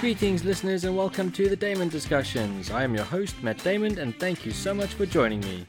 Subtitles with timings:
[0.00, 2.70] Greetings, listeners, and welcome to the Daymond Discussions.
[2.70, 5.66] I am your host, Matt Daymond, and thank you so much for joining me.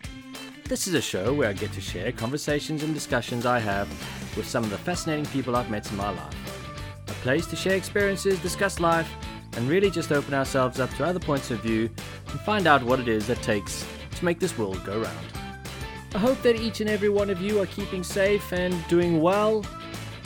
[0.70, 3.89] This is a show where I get to share conversations and discussions I have
[4.38, 7.09] with some of the fascinating people I've met in my life.
[7.09, 9.11] A place to share experiences, discuss life,
[9.57, 11.89] and really just open ourselves up to other points of view
[12.29, 13.86] and find out what it is that takes
[14.16, 15.27] to make this world go round.
[16.15, 19.65] I hope that each and every one of you are keeping safe and doing well,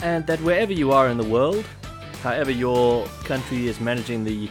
[0.00, 1.64] and that wherever you are in the world,
[2.22, 4.48] however your country is managing the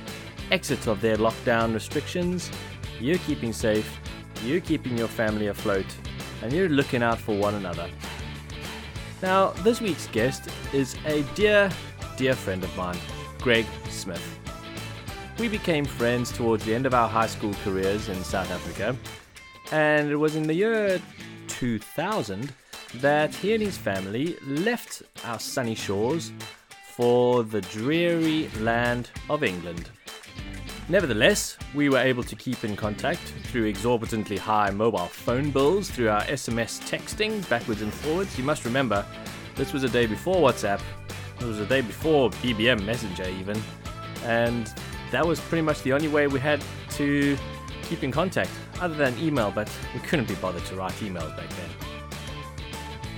[0.52, 2.52] exit of their lockdown restrictions,
[3.00, 4.00] you're keeping safe,
[4.44, 5.86] you're keeping your family afloat,
[6.42, 7.90] and you're looking out for one another.
[9.22, 11.70] Now, this week's guest is a dear,
[12.18, 12.98] dear friend of mine,
[13.42, 14.40] Greg Smith.
[15.40, 18.96] We became friends towards the end of our high school careers in South Africa,
[19.72, 21.02] and it was in the year
[21.48, 22.54] 2000
[22.96, 26.32] that he and his family left our sunny shores
[26.96, 29.90] for the dreary land of England.
[30.88, 36.10] Nevertheless, we were able to keep in contact through exorbitantly high mobile phone bills, through
[36.10, 38.38] our SMS texting backwards and forwards.
[38.38, 39.06] You must remember,
[39.56, 40.80] this was a day before WhatsApp,
[41.40, 43.62] it was a day before BBM Messenger, even,
[44.24, 44.74] and
[45.12, 47.36] that was pretty much the only way we had to
[47.82, 51.50] keep in contact, other than email, but we couldn't be bothered to write emails back
[51.50, 51.85] then.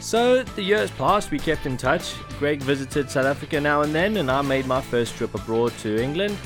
[0.07, 2.13] So the years passed, we kept in touch.
[2.39, 6.01] Greg visited South Africa now and then, and I made my first trip abroad to
[6.01, 6.37] England.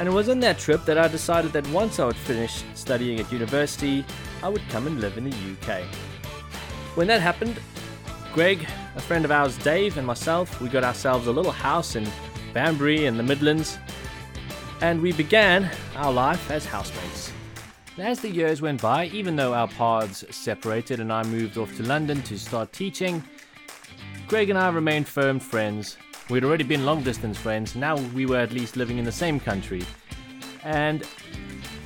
[0.00, 3.20] And it was on that trip that I decided that once I would finish studying
[3.20, 4.04] at university,
[4.42, 5.84] I would come and live in the UK.
[6.96, 7.60] When that happened,
[8.34, 12.04] Greg, a friend of ours, Dave, and myself, we got ourselves a little house in
[12.52, 13.78] Banbury in the Midlands,
[14.80, 17.27] and we began our life as housemates.
[18.00, 21.82] As the years went by, even though our paths separated and I moved off to
[21.82, 23.24] London to start teaching,
[24.28, 25.96] Greg and I remained firm friends.
[26.30, 29.40] We'd already been long distance friends, now we were at least living in the same
[29.40, 29.82] country.
[30.62, 31.04] And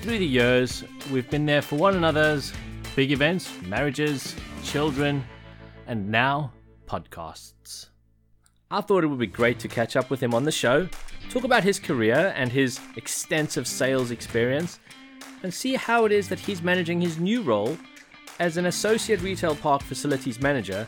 [0.03, 2.53] through the years, we've been there for one another's
[2.95, 5.25] big events, marriages, children,
[5.87, 6.53] and now
[6.87, 7.89] podcasts.
[8.71, 10.89] I thought it would be great to catch up with him on the show,
[11.31, 14.79] talk about his career and his extensive sales experience,
[15.43, 17.77] and see how it is that he's managing his new role
[18.39, 20.87] as an associate retail park facilities manager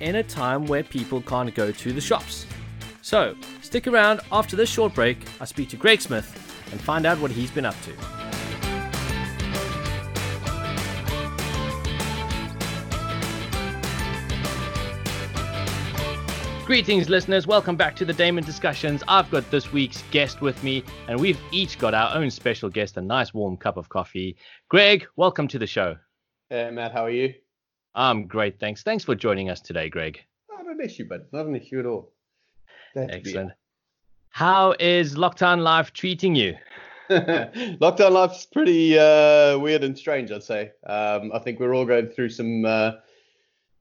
[0.00, 2.46] in a time where people can't go to the shops.
[3.02, 5.18] So, stick around after this short break.
[5.40, 6.28] I speak to Greg Smith
[6.72, 8.23] and find out what he's been up to.
[16.64, 17.46] Greetings, listeners.
[17.46, 19.02] Welcome back to the Daymond Discussions.
[19.06, 22.96] I've got this week's guest with me, and we've each got our own special guest,
[22.96, 24.38] a nice warm cup of coffee.
[24.70, 25.94] Greg, welcome to the show.
[26.48, 27.34] Hey, Matt, how are you?
[27.94, 28.82] I'm great, thanks.
[28.82, 30.20] Thanks for joining us today, Greg.
[30.50, 32.14] Not an issue, but not an issue at all.
[32.94, 33.52] Glad Excellent.
[34.30, 36.54] How is lockdown life treating you?
[37.10, 40.72] lockdown life's pretty uh, weird and strange, I'd say.
[40.86, 42.92] Um, I think we're all going through some uh,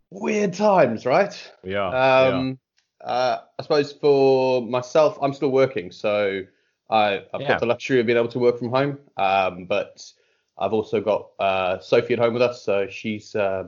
[0.10, 1.52] weird times, right?
[1.64, 2.28] We are.
[2.28, 2.58] Um, we are
[3.04, 6.44] uh, I suppose for myself, I'm still working, so
[6.90, 7.48] I, have yeah.
[7.50, 9.00] got the luxury of being able to work from home.
[9.18, 10.04] Um, but
[10.58, 13.66] I've also got uh, Sophie at home with us, so she's uh,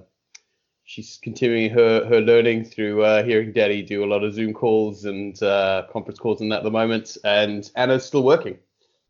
[0.84, 5.06] she's continuing her her learning through uh, hearing Daddy do a lot of Zoom calls
[5.06, 7.17] and uh, conference calls and that at the moment.
[7.23, 8.57] And Anna's still working.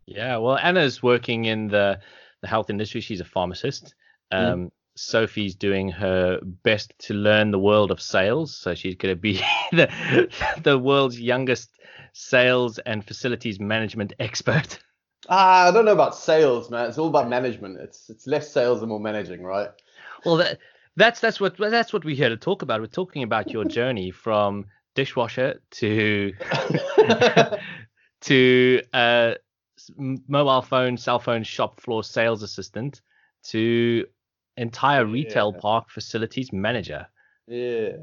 [0.06, 2.00] Yeah, well, Anna's working in the
[2.42, 3.02] the health industry.
[3.02, 3.94] She's a pharmacist.
[4.34, 4.52] Mm.
[4.52, 4.72] Um, mm.
[4.96, 8.56] Sophie's doing her best to learn the world of sales.
[8.56, 9.42] So she's going to be
[9.72, 10.30] the,
[10.62, 11.70] the world's youngest
[12.14, 14.80] sales and facilities management expert.
[15.28, 16.88] Ah, I don't know about sales, man.
[16.88, 17.80] It's all about management.
[17.80, 19.70] It's it's less sales and more managing, right?
[20.24, 20.60] Well, that,
[20.96, 22.80] that's that's what that's what we're here to talk about.
[22.80, 26.34] We're talking about your journey from dishwasher to
[28.22, 29.34] to uh,
[29.98, 33.02] mobile phone, cell phone shop floor sales assistant
[33.44, 34.06] to
[34.58, 35.62] entire retail yeah.
[35.62, 37.08] park facilities manager.
[37.48, 37.98] Yeah.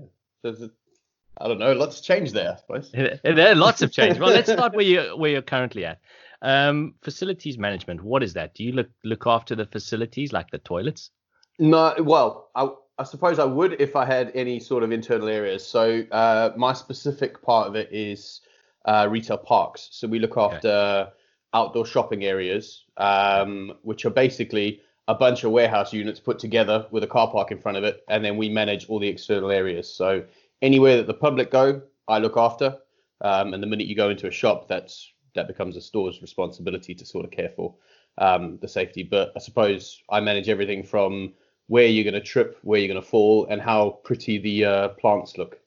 [0.44, 1.72] I don't know.
[1.72, 2.93] Lots changed there, I suppose.
[3.25, 4.19] there are lots of change.
[4.19, 6.00] Well, let's start where you where you're currently at.
[6.43, 8.02] Um, facilities management.
[8.02, 8.54] What is that?
[8.54, 11.10] Do you look look after the facilities like the toilets?
[11.58, 11.94] No.
[11.99, 12.69] Well, I,
[12.99, 15.66] I suppose I would if I had any sort of internal areas.
[15.66, 18.40] So uh, my specific part of it is
[18.84, 19.88] uh, retail parks.
[19.93, 21.10] So we look after okay.
[21.54, 27.02] outdoor shopping areas, um, which are basically a bunch of warehouse units put together with
[27.02, 29.93] a car park in front of it, and then we manage all the external areas.
[29.93, 30.25] So
[30.60, 32.78] anywhere that the public go, I look after.
[33.20, 36.94] Um, and the minute you go into a shop, that's that becomes a store's responsibility
[36.94, 37.75] to sort of care for
[38.19, 39.02] um, the safety.
[39.02, 41.32] But I suppose I manage everything from
[41.69, 44.88] where you're going to trip, where you're going to fall, and how pretty the uh,
[44.88, 45.58] plants look.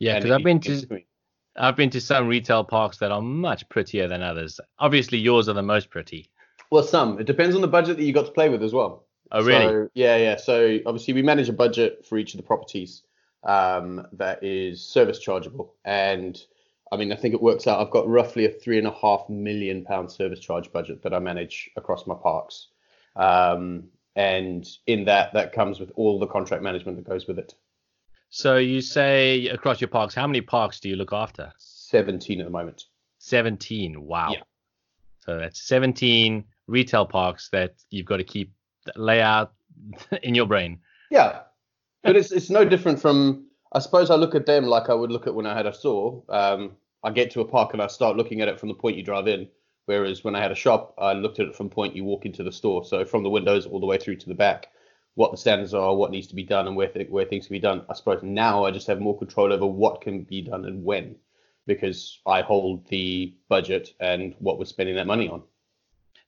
[0.00, 1.02] Yeah, because I've been to
[1.56, 4.60] I've been to some retail parks that are much prettier than others.
[4.78, 6.30] Obviously, yours are the most pretty.
[6.70, 7.18] Well, some.
[7.18, 9.04] It depends on the budget that you got to play with as well.
[9.32, 9.64] Oh, really?
[9.64, 10.36] So, yeah, yeah.
[10.36, 13.02] So obviously, we manage a budget for each of the properties
[13.44, 16.40] um, that is service chargeable, and
[16.92, 17.80] I mean, I think it works out.
[17.80, 21.18] I've got roughly a three and a half million pound service charge budget that I
[21.18, 22.68] manage across my parks,
[23.16, 23.84] um,
[24.14, 27.54] and in that, that comes with all the contract management that goes with it.
[28.30, 31.52] So you say across your parks, how many parks do you look after?
[31.58, 32.86] 17 at the moment.
[33.18, 34.00] 17.
[34.00, 34.32] Wow.
[34.32, 34.42] Yeah.
[35.20, 38.52] So that's 17 retail parks that you've got to keep
[38.96, 39.52] lay out
[40.22, 40.78] in your brain.
[41.10, 41.40] Yeah.
[42.02, 45.10] But it's it's no different from I suppose I look at them like I would
[45.10, 46.22] look at when I had a store.
[46.28, 46.72] Um,
[47.02, 49.02] I get to a park and I start looking at it from the point you
[49.02, 49.48] drive in.
[49.86, 52.26] Whereas when I had a shop, I looked at it from the point you walk
[52.26, 52.84] into the store.
[52.84, 54.68] So from the windows all the way through to the back
[55.16, 57.54] what the standards are, what needs to be done, and where th- where things can
[57.54, 57.84] be done.
[57.90, 61.16] I suppose now I just have more control over what can be done and when,
[61.66, 65.42] because I hold the budget and what we're spending that money on.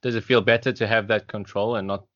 [0.03, 2.07] Does it feel better to have that control and not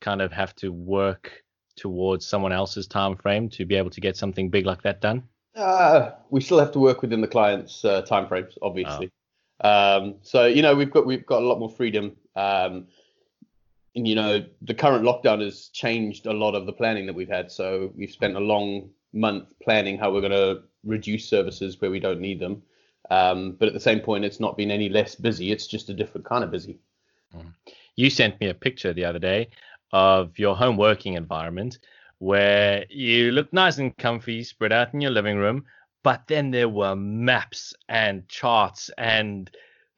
[0.00, 1.42] kind of have to work
[1.76, 5.24] towards someone else's time frame to be able to get something big like that done?
[5.54, 9.10] Uh, we still have to work within the client's uh, time frames, obviously.
[9.10, 9.14] Oh.
[9.64, 12.16] Um, so you know we've got we've got a lot more freedom.
[12.36, 12.88] Um,
[13.94, 17.28] and you know the current lockdown has changed a lot of the planning that we've
[17.28, 17.50] had.
[17.50, 22.00] So we've spent a long month planning how we're going to reduce services where we
[22.00, 22.62] don't need them.
[23.10, 25.52] Um, but at the same point, it's not been any less busy.
[25.52, 26.80] It's just a different kind of busy.
[27.36, 27.52] Mm.
[27.96, 29.48] You sent me a picture the other day
[29.92, 31.78] of your home working environment
[32.18, 35.64] where you looked nice and comfy, spread out in your living room.
[36.02, 39.50] But then there were maps and charts, and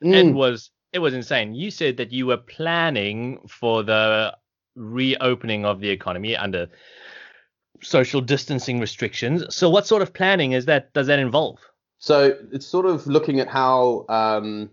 [0.03, 0.15] mm.
[0.15, 1.55] it was it was insane.
[1.55, 4.37] You said that you were planning for the
[4.77, 6.69] reopening of the economy under
[7.83, 9.55] social distancing restrictions.
[9.55, 10.93] So, what sort of planning is that?
[10.93, 11.59] Does that involve?
[11.99, 14.71] So, it's sort of looking at how um,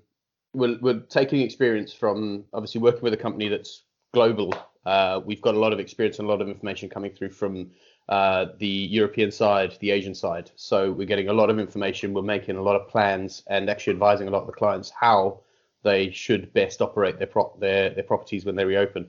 [0.54, 3.84] we're, we're taking experience from obviously working with a company that's
[4.14, 4.54] global.
[4.86, 7.72] Uh, we've got a lot of experience and a lot of information coming through from
[8.10, 10.52] uh, the European side, the Asian side.
[10.56, 12.14] So we're getting a lot of information.
[12.14, 15.42] We're making a lot of plans and actually advising a lot of the clients how
[15.84, 19.08] they should best operate their prop their their properties when they reopen.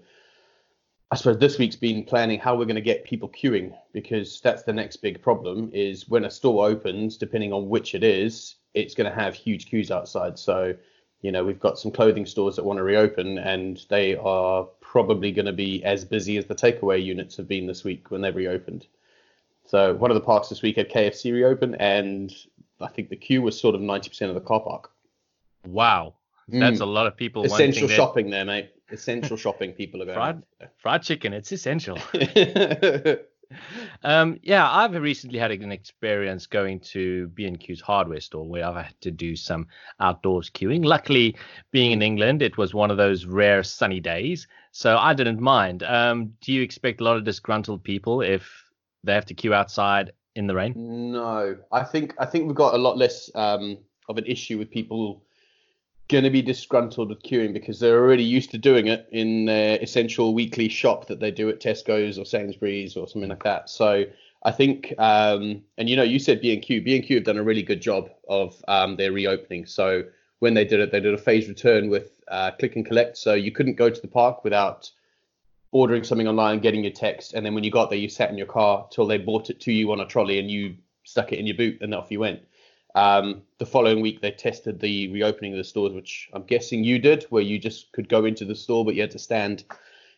[1.11, 4.65] I suppose this week's been planning how we're going to get people queuing because that's
[4.65, 8.95] the next big problem is when a store opens, depending on which it is, it's
[8.95, 10.39] going to have huge queues outside.
[10.39, 10.75] So,
[11.25, 15.33] you know, we've got some clothing stores that want to reopen and they are probably
[15.33, 18.37] going to be as busy as the takeaway units have been this week when they've
[18.37, 18.87] reopened.
[19.65, 22.31] So one of the parks this week had KFC reopen and
[22.79, 24.91] I think the queue was sort of 90% of the car park.
[25.67, 26.13] Wow.
[26.47, 26.83] That's mm.
[26.83, 27.43] a lot of people.
[27.45, 28.73] Essential shopping there, mate.
[28.91, 29.73] Essential shopping.
[29.73, 30.17] People are going.
[30.17, 30.43] Fried,
[30.77, 31.33] fried chicken.
[31.33, 31.97] It's essential.
[34.03, 39.01] um, yeah, I've recently had an experience going to B&Q's hardware store where I've had
[39.03, 39.67] to do some
[40.01, 40.85] outdoors queuing.
[40.85, 41.37] Luckily,
[41.71, 45.83] being in England, it was one of those rare sunny days, so I didn't mind.
[45.83, 48.51] Um, do you expect a lot of disgruntled people if
[49.03, 50.75] they have to queue outside in the rain?
[50.77, 53.79] No, I think I think we've got a lot less um,
[54.09, 55.23] of an issue with people
[56.09, 59.79] going to be disgruntled with queuing because they're already used to doing it in their
[59.81, 63.71] essential weekly shop that they do at Tesco's or Sainsbury's or something like that.
[63.71, 64.05] So
[64.43, 66.83] I think, um, and you know, you said B&Q.
[66.83, 69.65] B&Q have done a really good job of um, their reopening.
[69.65, 70.05] So
[70.41, 73.17] when they did it, they did a phased return with uh, click and collect.
[73.17, 74.91] So you couldn't go to the park without
[75.73, 78.39] ordering something online, getting your text, and then when you got there, you sat in
[78.39, 81.39] your car till they brought it to you on a trolley and you stuck it
[81.39, 82.41] in your boot and off you went.
[82.95, 86.99] Um, the following week, they tested the reopening of the stores, which I'm guessing you
[86.99, 89.65] did, where you just could go into the store, but you had to stand.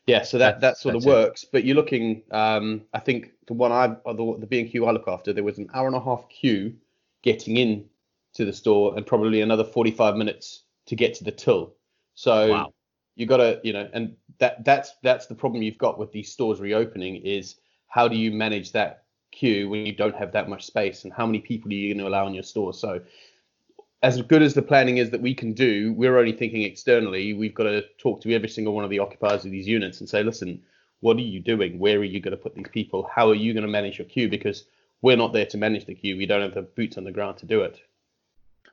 [0.07, 1.43] Yeah, so that, that sort of works.
[1.45, 1.49] It.
[1.53, 5.33] But you're looking, um, I think the one I, the, the B&Q I look after,
[5.33, 6.75] there was an hour and a half queue
[7.23, 7.87] getting in
[8.35, 11.75] to the store and probably another 45 minutes to get to the till.
[12.15, 12.75] So wow.
[13.17, 16.31] you got to, you know, and that that's that's the problem you've got with these
[16.31, 17.57] stores reopening is
[17.89, 21.27] how do you manage that queue when you don't have that much space and how
[21.27, 22.73] many people are you going to allow in your store?
[22.73, 23.01] So
[24.03, 27.33] as good as the planning is that we can do we're only thinking externally.
[27.33, 30.09] We've got to talk to every single one of the occupiers of these units and
[30.09, 30.63] say listen
[31.01, 31.79] what are you doing?
[31.79, 33.09] Where are you going to put these people?
[33.15, 34.29] How are you going to manage your queue?
[34.29, 34.65] Because
[35.03, 36.17] we're not there to manage the queue.
[36.17, 37.79] We don't have the boots on the ground to do it.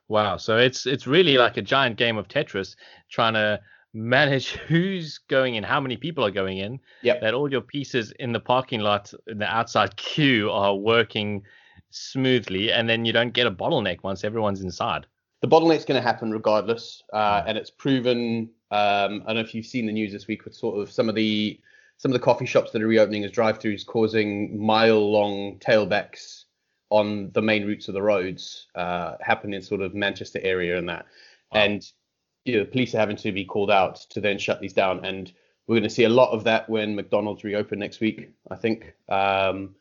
[0.08, 0.38] Wow.
[0.38, 2.76] So it's it's really like a giant game of tetris
[3.10, 3.60] trying to
[3.94, 6.80] manage who's going in, how many people are going in.
[7.02, 7.22] Yep.
[7.22, 11.44] That all your pieces in the parking lot, in the outside queue, are working
[11.92, 15.06] smoothly, and then you don't get a bottleneck once everyone's inside.
[15.42, 18.50] The bottleneck's going to happen regardless, uh, and it's proven.
[18.72, 21.10] Um, I don't know if you've seen the news this week with sort of some
[21.10, 21.60] of the
[21.98, 26.46] some of the coffee shops that are reopening as drive-throughs, causing mile-long tailbacks
[26.90, 30.90] on the main routes of the roads uh, happen in sort of Manchester area and
[30.90, 31.06] that.
[31.52, 31.62] Wow.
[31.62, 31.92] And
[32.46, 35.06] you know, the police are having to be called out to then shut these down.
[35.06, 35.32] And
[35.68, 38.94] we're going to see a lot of that when McDonald's reopen next week, I think.
[39.10, 39.76] Um,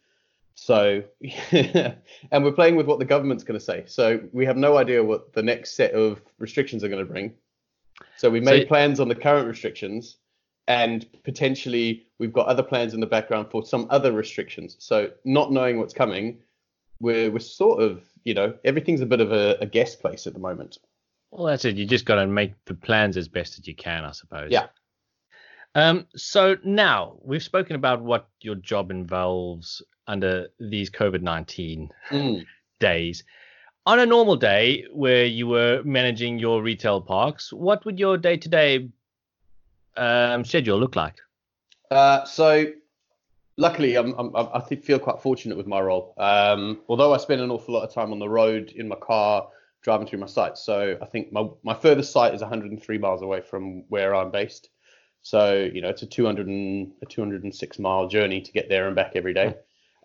[0.54, 1.02] so,
[1.50, 3.84] and we're playing with what the government's going to say.
[3.86, 7.34] So we have no idea what the next set of restrictions are going to bring.
[8.16, 10.18] So we made so, plans on the current restrictions,
[10.68, 14.76] and potentially we've got other plans in the background for some other restrictions.
[14.78, 16.38] So not knowing what's coming,
[17.00, 20.34] we're we're sort of you know everything's a bit of a, a guess place at
[20.34, 20.78] the moment.
[21.32, 21.76] Well, that's it.
[21.76, 24.50] You just got to make the plans as best as you can, I suppose.
[24.52, 24.66] Yeah.
[25.74, 32.44] Um, so now we've spoken about what your job involves under these COVID 19 mm.
[32.80, 33.24] days.
[33.86, 38.36] On a normal day where you were managing your retail parks, what would your day
[38.36, 38.88] to day
[39.96, 41.16] schedule look like?
[41.90, 42.66] Uh, so,
[43.56, 46.14] luckily, I'm, I'm, i feel quite fortunate with my role.
[46.18, 49.48] Um, although I spend an awful lot of time on the road in my car,
[49.82, 50.64] driving through my sites.
[50.64, 54.70] So, I think my, my furthest site is 103 miles away from where I'm based.
[55.22, 58.96] So, you know, it's a 200 and, a 206 mile journey to get there and
[58.96, 59.54] back every day.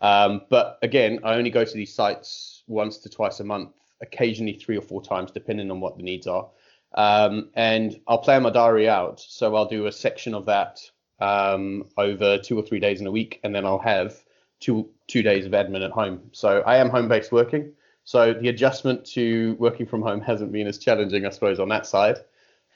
[0.01, 4.53] Um, but again, I only go to these sites once to twice a month, occasionally
[4.53, 6.47] three or four times, depending on what the needs are.
[6.93, 9.19] Um, and I'll plan my diary out.
[9.19, 10.79] So I'll do a section of that
[11.19, 14.15] um, over two or three days in a week, and then I'll have
[14.59, 16.29] two two days of admin at home.
[16.31, 17.73] So I am home based working.
[18.07, 21.85] So the adjustment to working from home hasn't been as challenging, I suppose, on that
[21.85, 22.19] side.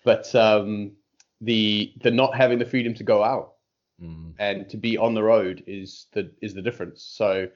[0.03, 0.91] But um,
[1.39, 3.53] the the not having the freedom to go out
[4.03, 4.33] mm.
[4.39, 7.01] and to be on the road is the is the difference.
[7.03, 7.47] So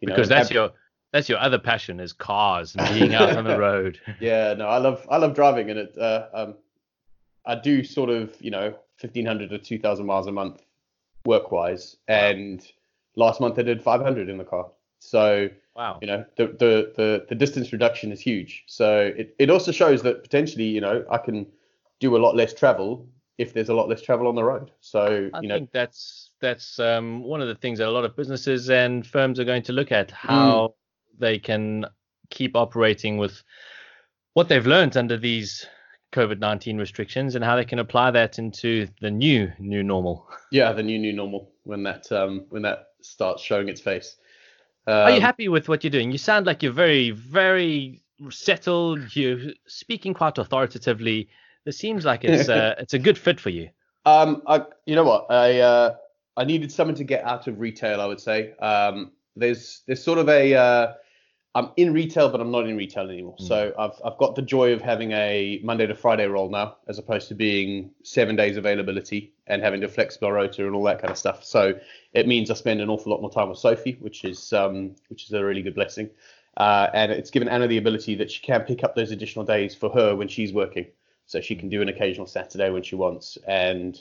[0.00, 0.70] you know, because that's have, your
[1.12, 4.00] that's your other passion is cars and being out on the road.
[4.18, 6.54] Yeah, no, I love I love driving and it uh, um
[7.46, 8.70] I do sort of you know
[9.00, 10.64] 1500 to 2000 miles a month
[11.24, 12.66] work wise and
[13.14, 14.72] last month I did 500 in the car.
[15.00, 18.64] So wow, you know the the the, the distance reduction is huge.
[18.66, 21.46] So it, it also shows that potentially you know I can
[21.98, 24.70] do a lot less travel if there's a lot less travel on the road.
[24.80, 28.04] So I you know think that's that's um, one of the things that a lot
[28.04, 31.18] of businesses and firms are going to look at how mm.
[31.18, 31.86] they can
[32.28, 33.42] keep operating with
[34.34, 35.66] what they've learned under these
[36.12, 40.28] COVID-19 restrictions and how they can apply that into the new new normal.
[40.52, 44.16] Yeah, the new new normal when that um, when that starts showing its face.
[44.86, 46.10] Um, are you um, happy with what you're doing?
[46.10, 49.14] You sound like you're very very settled.
[49.14, 51.28] You're speaking quite authoritatively
[51.66, 53.70] it seems like it's uh, it's a good fit for you.
[54.06, 55.94] Um, I, you know what, I uh,
[56.36, 58.00] I needed someone to get out of retail.
[58.00, 60.92] I would say um, there's there's sort of a uh,
[61.54, 63.36] I'm in retail, but I'm not in retail anymore.
[63.40, 63.48] Mm.
[63.48, 66.98] So I've I've got the joy of having a Monday to Friday role now, as
[66.98, 71.10] opposed to being seven days availability and having to flexible rota and all that kind
[71.10, 71.44] of stuff.
[71.44, 71.78] So
[72.12, 75.24] it means I spend an awful lot more time with Sophie, which is um, which
[75.24, 76.10] is a really good blessing.
[76.56, 79.74] Uh, and it's given Anna the ability that she can pick up those additional days
[79.74, 80.86] for her when she's working
[81.26, 83.38] so she can do an occasional Saturday when she wants.
[83.46, 84.00] And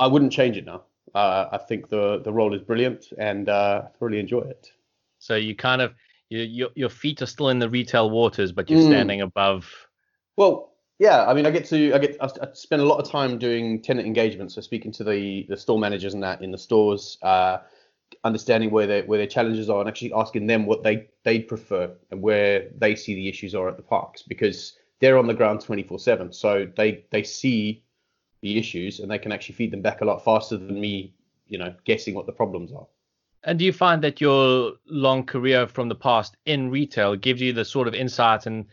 [0.00, 0.82] I wouldn't change it now.
[1.14, 4.70] Uh, I think the the role is brilliant, and uh, I thoroughly enjoy it.
[5.18, 5.94] So you kind of
[6.30, 8.88] you, your your feet are still in the retail waters, but you're mm.
[8.88, 9.70] standing above.
[10.36, 11.24] Well, yeah.
[11.24, 14.06] I mean, I get to I get I spend a lot of time doing tenant
[14.06, 17.18] engagement, so speaking to the the store managers and that in the stores.
[17.22, 17.58] Uh,
[18.22, 21.90] understanding where their where their challenges are and actually asking them what they they prefer
[22.10, 25.60] and where they see the issues are at the parks because they're on the ground
[25.60, 27.82] 24 7 so they they see
[28.42, 31.14] the issues and they can actually feed them back a lot faster than me
[31.48, 32.86] you know guessing what the problems are
[33.44, 37.52] and do you find that your long career from the past in retail gives you
[37.52, 38.66] the sort of insight and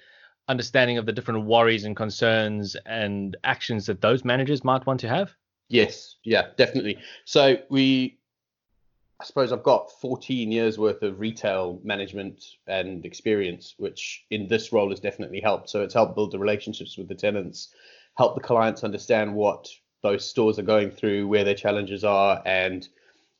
[0.47, 5.07] understanding of the different worries and concerns and actions that those managers might want to
[5.07, 5.35] have?
[5.69, 6.15] Yes.
[6.23, 6.97] Yeah definitely.
[7.25, 8.17] So we
[9.21, 14.73] I suppose I've got 14 years worth of retail management and experience, which in this
[14.73, 15.69] role has definitely helped.
[15.69, 17.71] So it's helped build the relationships with the tenants,
[18.17, 19.69] help the clients understand what
[20.01, 22.89] those stores are going through, where their challenges are, and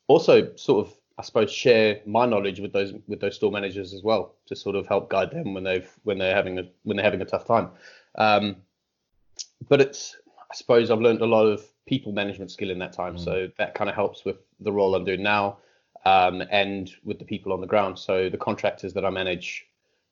[0.06, 4.02] also sort of I suppose share my knowledge with those with those store managers as
[4.02, 7.04] well to sort of help guide them when they've when they're having a when they're
[7.04, 7.70] having a tough time.
[8.16, 8.56] Um,
[9.68, 10.16] but it's
[10.50, 13.24] I suppose I've learned a lot of people management skill in that time, mm.
[13.24, 15.58] so that kind of helps with the role I'm doing now
[16.04, 17.98] um, and with the people on the ground.
[17.98, 19.66] So the contractors that I manage,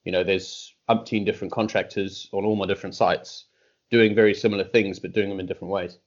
[0.04, 3.46] you know, there's umpteen different contractors on all my different sites
[3.90, 5.98] doing very similar things, but doing them in different ways.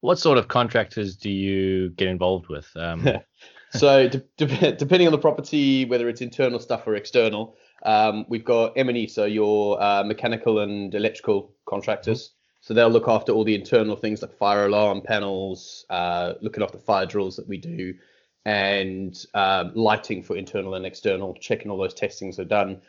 [0.00, 2.68] What sort of contractors do you get involved with?
[2.74, 3.06] Um...
[3.70, 8.44] so de- de- depending on the property, whether it's internal stuff or external, um, we've
[8.44, 12.28] got M&E, so your uh, mechanical and electrical contractors.
[12.28, 12.34] Mm-hmm.
[12.62, 16.78] So they'll look after all the internal things like fire alarm panels, uh, looking after
[16.78, 17.94] fire drills that we do,
[18.44, 22.82] and um, lighting for internal and external, checking all those testings are done.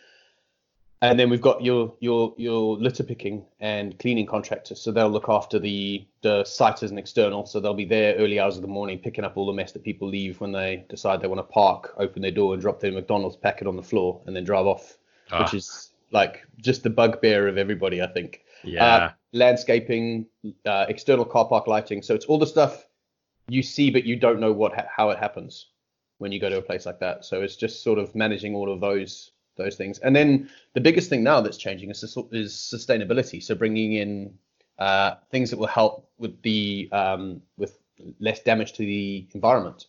[1.03, 4.79] And then we've got your your your litter picking and cleaning contractors.
[4.79, 7.45] So they'll look after the the site as an external.
[7.47, 9.83] So they'll be there early hours of the morning, picking up all the mess that
[9.83, 12.91] people leave when they decide they want to park, open their door and drop their
[12.91, 14.97] McDonald's packet on the floor, and then drive off,
[15.31, 15.41] ah.
[15.41, 18.43] which is like just the bugbear of everybody, I think.
[18.63, 18.85] Yeah.
[18.85, 20.27] Uh, landscaping,
[20.65, 22.03] uh, external car park lighting.
[22.03, 22.85] So it's all the stuff
[23.47, 25.67] you see, but you don't know what how it happens
[26.19, 27.25] when you go to a place like that.
[27.25, 29.99] So it's just sort of managing all of those those things.
[29.99, 33.41] And then the biggest thing now that's changing is, is sustainability.
[33.41, 34.33] So bringing in
[34.79, 37.77] uh, things that will help with the um, with
[38.19, 39.85] less damage to the environment.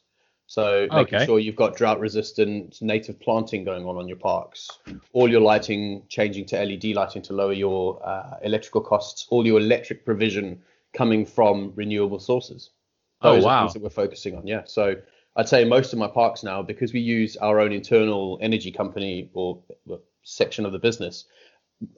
[0.47, 1.25] So making okay.
[1.25, 4.71] sure you've got drought resistant native planting going on on your parks,
[5.15, 9.59] all your lighting changing to LED lighting to lower your uh, electrical costs, all your
[9.59, 10.61] electric provision
[10.93, 12.69] coming from renewable sources.
[13.23, 13.55] Oh, Those oh wow!
[13.55, 14.65] Are things that we're focusing on, yeah.
[14.67, 14.97] So
[15.37, 19.31] I'd say most of my parks now, because we use our own internal energy company
[19.33, 19.63] or
[20.23, 21.25] section of the business,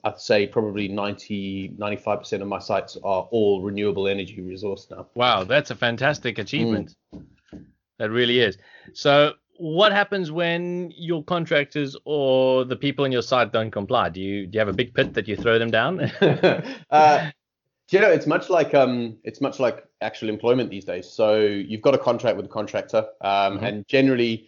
[0.03, 5.07] I'd say probably 90, 95% of my sites are all renewable energy resource now.
[5.15, 6.95] Wow, that's a fantastic achievement.
[7.13, 7.25] Mm.
[7.99, 8.57] That really is.
[8.93, 14.09] So, what happens when your contractors or the people in your site don't comply?
[14.09, 16.01] Do you do you have a big pit that you throw them down?
[16.89, 17.31] uh,
[17.89, 21.07] you know, it's much like um, it's much like actual employment these days.
[21.09, 23.65] So you've got a contract with a contractor, um, mm-hmm.
[23.65, 24.47] and generally,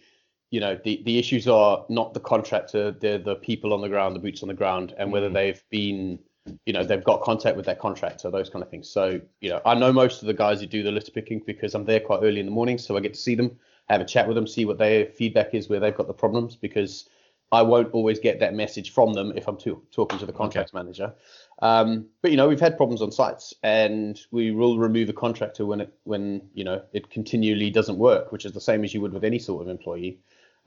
[0.50, 4.16] you know, the the issues are not the contractor, they're the people on the ground,
[4.16, 5.34] the boots on the ground, and whether mm-hmm.
[5.34, 6.18] they've been
[6.66, 9.60] you know they've got contact with their contractor those kind of things so you know
[9.66, 12.20] i know most of the guys who do the litter picking because i'm there quite
[12.22, 13.56] early in the morning so i get to see them
[13.88, 16.56] have a chat with them see what their feedback is where they've got the problems
[16.56, 17.08] because
[17.52, 20.70] i won't always get that message from them if i'm to, talking to the contract
[20.70, 20.78] okay.
[20.78, 21.12] manager
[21.60, 25.66] um, but you know we've had problems on sites and we will remove a contractor
[25.66, 29.00] when it when you know it continually doesn't work which is the same as you
[29.00, 30.18] would with any sort of employee.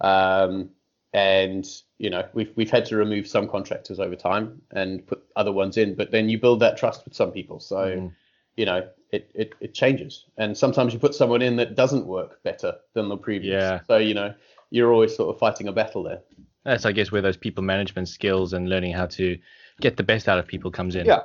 [0.01, 0.69] Um,
[1.13, 1.67] and
[1.97, 5.77] you know we've we've had to remove some contractors over time and put other ones
[5.77, 7.59] in but then you build that trust with some people.
[7.59, 8.13] So mm.
[8.57, 10.25] you know it, it it changes.
[10.37, 13.61] And sometimes you put someone in that doesn't work better than the previous.
[13.61, 13.79] Yeah.
[13.87, 14.33] so you know
[14.71, 16.21] you're always sort of fighting a battle there.
[16.65, 19.37] That's i guess where those people management skills and learning how to
[19.81, 21.21] get the best out of people comes in yeah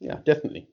[0.00, 0.66] yeah definitely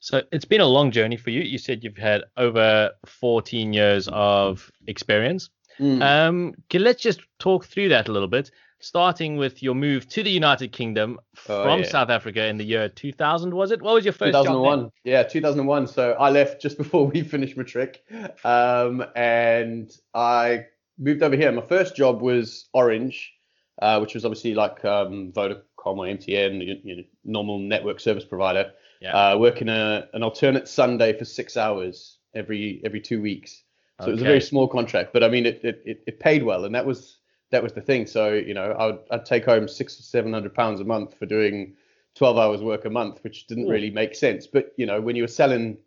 [0.00, 4.08] so it's been a long journey for you you said you've had over 14 years
[4.12, 6.02] of experience Mm.
[6.02, 10.30] Um, let's just talk through that a little bit, starting with your move to the
[10.30, 11.88] United Kingdom oh, from yeah.
[11.88, 13.80] South Africa in the year 2000, was it?
[13.80, 14.90] What was your first 2001.
[15.04, 15.86] Yeah, 2001.
[15.86, 18.02] So I left just before we finished matric,
[18.44, 20.66] um, and I
[20.98, 21.52] moved over here.
[21.52, 23.32] My first job was Orange,
[23.80, 28.24] uh, which was obviously like um, Vodacom or MTN, you, you know, normal network service
[28.24, 28.72] provider.
[29.00, 29.12] Yeah.
[29.12, 33.62] Uh, working a, an alternate Sunday for six hours every every two weeks.
[34.00, 34.10] So okay.
[34.10, 36.74] it was a very small contract, but I mean, it, it, it paid well, and
[36.74, 37.18] that was
[37.50, 38.06] that was the thing.
[38.06, 41.26] So you know, I'd, I'd take home six or seven hundred pounds a month for
[41.26, 41.74] doing
[42.14, 43.70] twelve hours work a month, which didn't Ooh.
[43.70, 44.46] really make sense.
[44.46, 45.78] But you know, when you were selling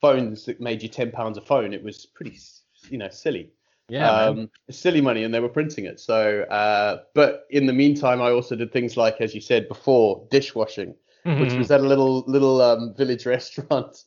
[0.00, 2.36] phones that made you ten pounds a phone, it was pretty
[2.90, 3.50] you know silly.
[3.88, 6.00] Yeah, um, silly money, and they were printing it.
[6.00, 10.26] So, uh, but in the meantime, I also did things like, as you said before,
[10.28, 10.94] dishwashing,
[11.24, 11.40] mm-hmm.
[11.40, 14.04] which was at a little little um, village restaurant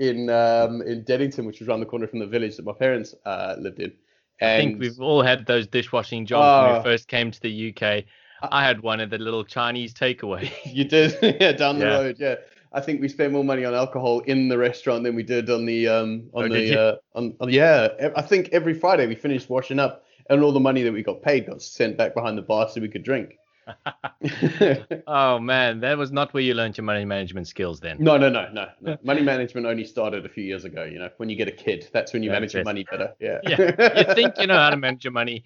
[0.00, 3.14] in um, in Deddington, which was around the corner from the village that my parents
[3.26, 3.92] uh, lived in.
[4.40, 6.82] And, I think we've all had those dishwashing jobs uh, when we ah.
[6.82, 8.04] first came to the UK.
[8.42, 10.50] I had one at the little Chinese takeaway.
[10.64, 11.98] you did, yeah, down the yeah.
[11.98, 12.34] road, yeah.
[12.76, 15.64] I think we spent more money on alcohol in the restaurant than we did on
[15.64, 17.88] the um on oh, the uh, on, on yeah.
[18.14, 21.22] I think every Friday we finished washing up, and all the money that we got
[21.22, 23.38] paid got sent back behind the bar so we could drink.
[25.06, 27.96] oh man, that was not where you learned your money management skills then.
[27.98, 28.68] No, no, no, no.
[28.82, 28.98] no.
[29.02, 30.84] money management only started a few years ago.
[30.84, 33.14] You know, when you get a kid, that's when you that's manage your money better.
[33.18, 33.38] Yeah.
[33.48, 34.06] yeah.
[34.08, 35.44] You think you know how to manage your money,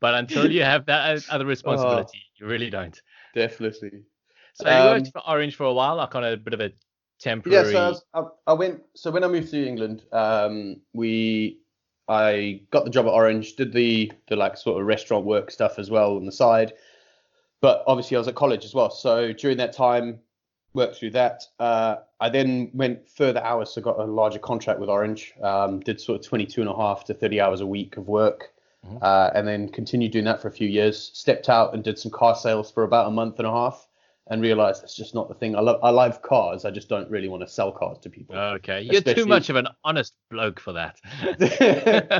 [0.00, 3.00] but until you have that other responsibility, oh, you really don't.
[3.34, 4.02] Definitely.
[4.54, 6.72] So you worked um, for Orange for a while, like on a bit of a
[7.18, 7.56] temporary.
[7.56, 8.82] Yeah, so I, was, I, I went.
[8.94, 11.58] So when I moved to England, um, we
[12.08, 15.78] I got the job at Orange, did the the like sort of restaurant work stuff
[15.78, 16.74] as well on the side
[17.62, 18.90] but obviously I was at college as well.
[18.90, 20.18] So during that time,
[20.74, 21.44] worked through that.
[21.58, 25.32] Uh, I then went further hours, so got a larger contract with Orange.
[25.42, 28.52] Um, did sort of 22 and a half to 30 hours a week of work,
[28.84, 28.98] mm-hmm.
[29.00, 31.10] uh, and then continued doing that for a few years.
[31.14, 33.86] Stepped out and did some car sales for about a month and a half,
[34.28, 35.56] and realize that's just not the thing.
[35.56, 36.64] I love I love cars.
[36.64, 38.36] I just don't really want to sell cars to people.
[38.36, 39.22] Okay, you're Especially...
[39.22, 41.00] too much of an honest bloke for that.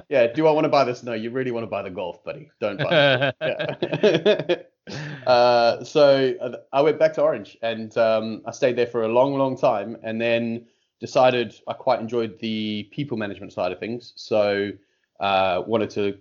[0.09, 0.27] yeah.
[0.27, 1.03] Do I want to buy this?
[1.03, 1.13] No.
[1.13, 2.51] You really want to buy the Golf, buddy?
[2.61, 4.73] Don't buy it.
[5.27, 9.09] uh, so uh, I went back to Orange and um, I stayed there for a
[9.09, 10.67] long, long time, and then
[11.01, 14.13] decided I quite enjoyed the people management side of things.
[14.17, 14.73] So
[15.21, 16.19] uh, wanted to,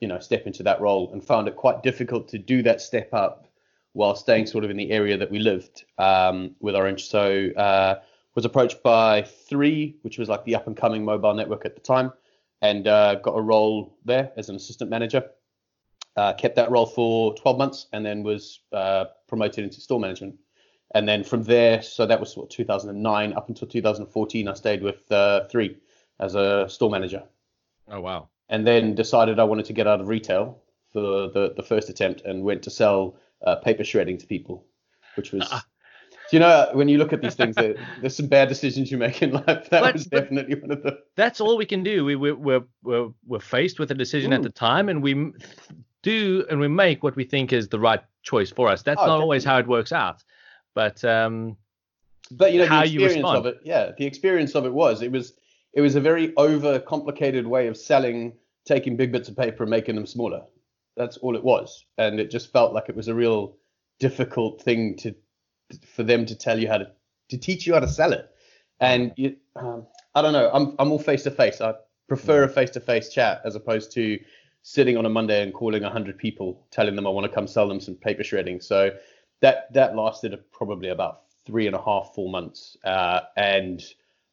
[0.00, 3.12] you know, step into that role and found it quite difficult to do that step
[3.12, 3.48] up
[3.96, 7.08] while staying sort of in the area that we lived um, with Orange.
[7.08, 8.00] So uh,
[8.34, 11.80] was approached by Three, which was like the up and coming mobile network at the
[11.80, 12.12] time,
[12.60, 15.24] and uh, got a role there as an assistant manager.
[16.14, 20.34] Uh, kept that role for 12 months and then was uh, promoted into store management.
[20.94, 25.10] And then from there, so that was what 2009 up until 2014, I stayed with
[25.10, 25.76] uh, Three
[26.20, 27.22] as a store manager.
[27.88, 28.28] Oh wow!
[28.50, 32.22] And then decided I wanted to get out of retail for the the first attempt
[32.22, 34.64] and went to sell uh, paper shredding to people,
[35.16, 35.50] which was.
[35.50, 35.60] Uh,
[36.32, 39.30] you know, when you look at these things, there's some bad decisions you make in
[39.32, 39.70] life.
[39.70, 40.98] That but, was definitely one of them.
[41.14, 42.04] That's all we can do.
[42.04, 44.36] We we're we're we're, we're faced with a decision mm.
[44.36, 45.32] at the time, and we
[46.02, 48.82] do and we make what we think is the right choice for us.
[48.82, 49.22] That's oh, not definitely.
[49.22, 50.22] always how it works out,
[50.74, 51.56] but um,
[52.30, 53.60] but you know the experience of it.
[53.64, 55.34] Yeah, the experience of it was it was
[55.74, 58.32] it was a very over complicated way of selling,
[58.64, 60.42] taking big bits of paper and making them smaller.
[60.96, 63.56] That's all it was, and it just felt like it was a real
[63.98, 65.14] difficult thing to
[65.86, 66.90] for them to tell you how to
[67.30, 68.30] to teach you how to sell it.
[68.80, 71.60] And you, um, I don't know, I'm I'm all face to face.
[71.60, 71.74] I
[72.08, 74.18] prefer a face to face chat as opposed to
[74.62, 77.68] sitting on a Monday and calling hundred people, telling them I want to come sell
[77.68, 78.60] them some paper shredding.
[78.60, 78.90] So
[79.40, 83.84] that that lasted probably about three and a half, four months, uh, and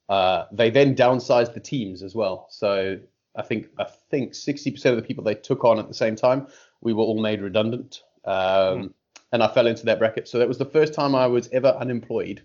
[0.10, 2.48] uh, they then downsized the teams as well.
[2.50, 3.00] So
[3.36, 6.48] I think I think 60% of the people they took on at the same time,
[6.82, 8.04] we were all made redundant.
[8.26, 8.94] Um, mm.
[9.32, 10.28] And I fell into that bracket.
[10.28, 12.44] So that was the first time I was ever unemployed,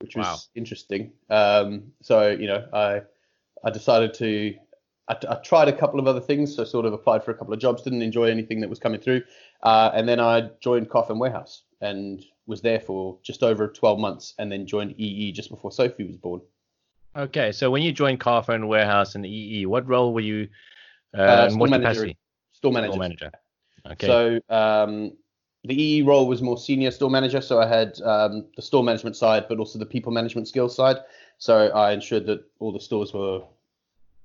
[0.00, 0.36] which was wow.
[0.56, 1.12] interesting.
[1.30, 3.02] Um, so you know, I
[3.64, 4.54] I decided to
[5.08, 6.56] I, I, tried a couple of other things.
[6.56, 9.00] So sort of applied for a couple of jobs, didn't enjoy anything that was coming
[9.00, 9.22] through,
[9.62, 14.34] uh, and then I joined Carphone Warehouse and was there for just over 12 months,
[14.38, 16.40] and then joined EE just before Sophie was born.
[17.16, 20.48] Okay, so when you joined Carphone Warehouse and EE, what role were you?
[21.16, 22.12] Uh, uh, store, manager,
[22.50, 22.92] store manager.
[22.92, 23.30] Store manager.
[23.86, 24.06] Okay.
[24.06, 25.12] So um,
[25.62, 27.40] the EE role was more senior store manager.
[27.40, 30.96] So I had um, the store management side, but also the people management skills side.
[31.38, 33.42] So I ensured that all the stores were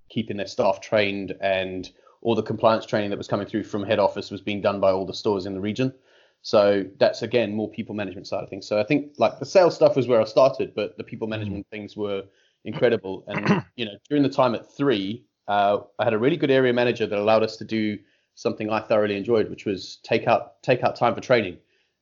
[0.10, 1.90] keeping their staff trained and
[2.22, 4.92] all the compliance training that was coming through from head office was being done by
[4.92, 5.94] all the stores in the region.
[6.42, 8.66] So that's again more people management side of things.
[8.66, 11.66] So I think like the sales stuff was where I started, but the people management
[11.68, 11.70] mm.
[11.70, 12.24] things were
[12.66, 13.24] incredible.
[13.28, 16.74] And you know, during the time at three, uh, I had a really good area
[16.74, 17.98] manager that allowed us to do
[18.36, 21.58] something I thoroughly enjoyed, which was take out take out time for training.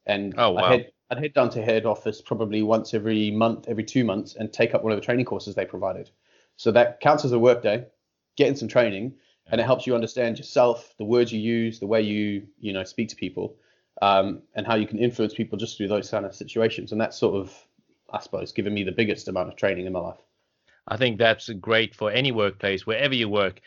[0.06, 0.63] And oh, wow.
[0.63, 4.36] I'd, head, I'd head down to head office probably once every month, every two months,
[4.36, 6.10] and take up one of the training courses they provided.
[6.56, 7.86] So that counts as a work day,
[8.36, 9.13] getting some training,
[9.52, 12.84] and it helps you understand yourself, the words you use, the way you you know
[12.84, 13.56] speak to people,
[14.02, 16.91] um, and how you can influence people just through those kind of situations.
[16.91, 17.54] And that's sort of,
[18.12, 20.20] I suppose, given me the biggest amount of training in my life.
[20.88, 23.60] I think that's great for any workplace, wherever you work.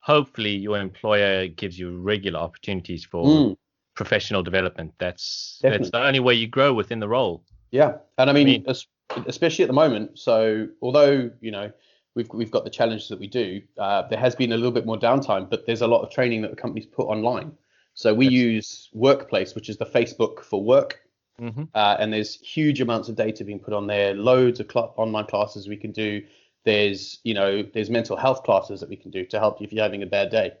[0.00, 3.56] Hopefully, your employer gives you regular opportunities for mm.
[3.94, 4.92] professional development.
[4.98, 5.84] That's Definitely.
[5.84, 7.42] that's the only way you grow within the role.
[7.70, 10.18] Yeah, and I mean, I mean especially at the moment.
[10.18, 11.70] So, although you know
[12.14, 14.86] we've we've got the challenges that we do, uh, there has been a little bit
[14.86, 17.52] more downtime, but there's a lot of training that the companies put online.
[17.94, 21.00] So we use Workplace, which is the Facebook for work
[21.40, 21.64] Mm-hmm.
[21.74, 25.26] Uh, and there's huge amounts of data being put on there, loads of cl- online
[25.26, 26.22] classes we can do.
[26.64, 29.72] There's, you know, there's mental health classes that we can do to help you if
[29.72, 30.52] you're having a bad day.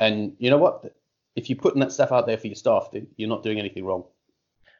[0.00, 0.94] And you know what?
[1.36, 4.04] If you're putting that stuff out there for your staff, you're not doing anything wrong.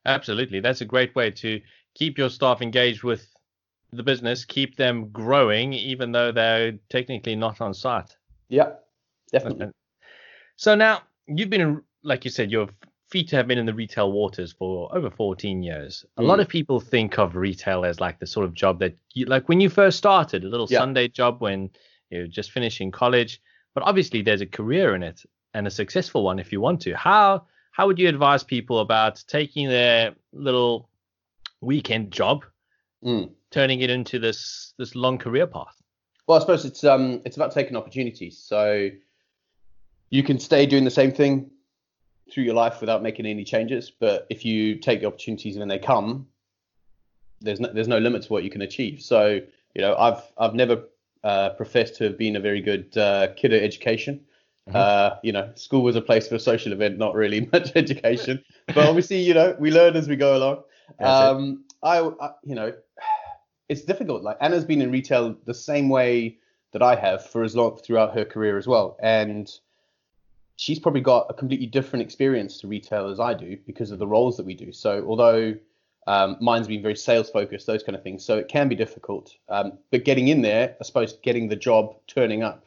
[0.06, 0.60] Absolutely.
[0.60, 1.60] That's a great way to
[1.94, 3.28] keep your staff engaged with
[3.92, 8.16] the business, keep them growing, even though they're technically not on site.
[8.48, 8.72] Yeah,
[9.30, 9.68] definitely.
[10.56, 12.68] So now you've been, like you said, you're
[13.12, 16.04] feet have been in the retail waters for over 14 years.
[16.16, 16.26] A mm.
[16.26, 19.48] lot of people think of retail as like the sort of job that you like
[19.48, 20.78] when you first started, a little yeah.
[20.78, 21.70] Sunday job when
[22.08, 23.40] you're just finishing college.
[23.74, 25.22] But obviously there's a career in it
[25.52, 26.96] and a successful one if you want to.
[26.96, 30.88] How how would you advise people about taking their little
[31.60, 32.44] weekend job,
[33.04, 33.30] mm.
[33.50, 35.76] turning it into this this long career path?
[36.26, 38.38] Well, I suppose it's um it's about taking opportunities.
[38.38, 38.88] So
[40.08, 41.51] you can stay doing the same thing
[42.32, 43.90] through your life without making any changes.
[43.90, 46.26] But if you take the opportunities when they come,
[47.40, 49.02] there's no, there's no limit to what you can achieve.
[49.02, 49.40] So
[49.74, 50.84] you know, I've I've never
[51.24, 54.20] uh, professed to have been a very good uh, kid at education.
[54.68, 54.76] Mm-hmm.
[54.76, 58.42] Uh, you know, school was a place for a social event, not really much education.
[58.68, 60.62] but obviously, you know, we learn as we go along.
[61.00, 62.72] Um, I, I, you know,
[63.68, 64.22] it's difficult.
[64.22, 66.38] Like Anna's been in retail the same way
[66.72, 69.50] that I have for as long throughout her career as well, and
[70.56, 74.06] she's probably got a completely different experience to retail as I do because of the
[74.06, 74.72] roles that we do.
[74.72, 75.54] So although
[76.06, 79.34] um, mine's been very sales focused, those kind of things, so it can be difficult.
[79.48, 82.66] Um, but getting in there, I suppose, getting the job, turning up,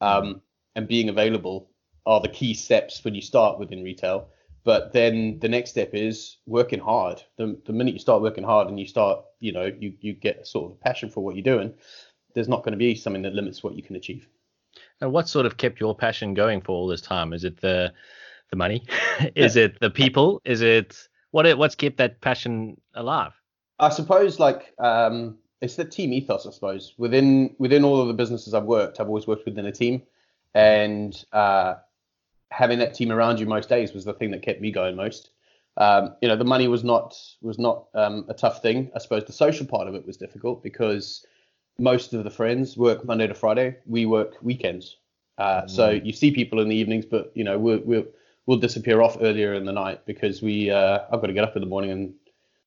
[0.00, 0.42] um,
[0.74, 1.70] and being available
[2.04, 4.28] are the key steps when you start within retail.
[4.62, 7.22] But then the next step is working hard.
[7.36, 10.46] The, the minute you start working hard and you start, you know, you, you get
[10.46, 11.72] sort of a passion for what you're doing,
[12.34, 14.28] there's not going to be something that limits what you can achieve.
[15.00, 17.32] And what sort of kept your passion going for all this time?
[17.32, 17.92] Is it the
[18.50, 18.84] the money?
[19.34, 20.40] is it the people?
[20.44, 21.46] Is it what?
[21.58, 23.32] What's kept that passion alive?
[23.78, 26.46] I suppose like um, it's the team ethos.
[26.46, 29.72] I suppose within within all of the businesses I've worked, I've always worked within a
[29.72, 30.02] team,
[30.54, 31.74] and uh,
[32.50, 35.30] having that team around you most days was the thing that kept me going most.
[35.78, 38.90] Um, you know, the money was not was not um, a tough thing.
[38.94, 41.26] I suppose the social part of it was difficult because
[41.78, 43.76] most of the friends work Monday to Friday.
[43.86, 44.96] We work weekends.
[45.38, 45.70] Uh, mm.
[45.70, 48.06] So you see people in the evenings, but you know we'll, we'll
[48.46, 51.56] we'll disappear off earlier in the night because we uh, I've got to get up
[51.56, 52.14] in the morning and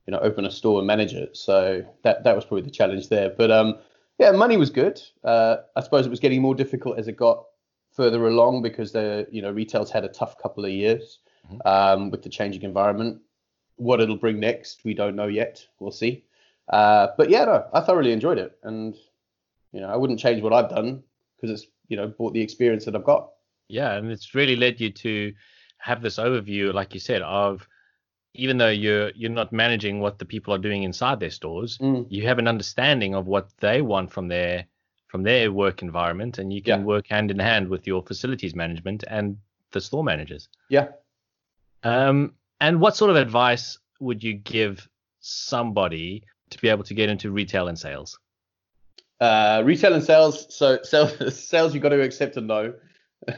[0.05, 1.35] you know open a store and manage it.
[1.35, 3.29] So that that was probably the challenge there.
[3.29, 3.77] But um,
[4.19, 5.01] yeah, money was good.
[5.23, 7.45] Uh, I suppose it was getting more difficult as it got
[7.91, 11.19] further along because the you know retail's had a tough couple of years
[11.51, 11.67] mm-hmm.
[11.67, 13.21] um, with the changing environment.
[13.77, 15.65] What it'll bring next, we don't know yet.
[15.79, 16.25] We'll see.
[16.69, 18.95] Uh, but yeah, no, I thoroughly enjoyed it, and
[19.71, 21.03] you know, I wouldn't change what I've done
[21.35, 23.29] because it's you know brought the experience that I've got.
[23.67, 25.33] Yeah, and it's really led you to
[25.77, 27.67] have this overview, like you said, of
[28.33, 32.05] even though you're you're not managing what the people are doing inside their stores, mm.
[32.09, 34.65] you have an understanding of what they want from their
[35.07, 36.85] from their work environment, and you can yeah.
[36.85, 39.37] work hand in hand with your facilities management and
[39.71, 40.49] the store managers.
[40.69, 40.89] Yeah.
[41.83, 44.87] Um, and what sort of advice would you give
[45.19, 48.17] somebody to be able to get into retail and sales?
[49.19, 50.53] Uh, retail and sales.
[50.55, 52.73] So sales, sales you got to accept a no.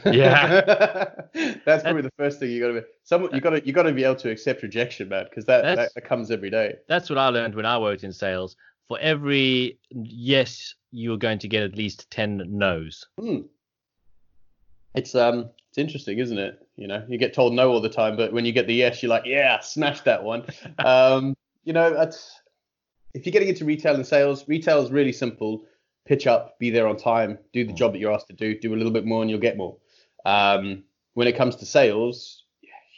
[0.06, 1.10] Yeah,
[1.66, 2.86] that's probably the first thing you got to be.
[3.02, 5.62] Some you got to you got to be able to accept rejection, man, because that,
[5.62, 6.76] that, that comes every day.
[6.88, 8.56] That's what I learned when I worked in sales.
[8.86, 13.04] For every yes, you're going to get at least ten no's.
[13.18, 13.40] Hmm.
[14.94, 16.58] It's um it's interesting, isn't it?
[16.76, 19.02] You know, you get told no all the time, but when you get the yes,
[19.02, 20.44] you're like, yeah, smash that one.
[20.78, 22.41] um, you know, that's
[23.14, 25.64] if you're getting into retail and sales, retail is really simple
[26.04, 27.76] pitch up, be there on time, do the mm.
[27.76, 29.76] job that you're asked to do, do a little bit more, and you'll get more.
[30.24, 32.44] Um, when it comes to sales,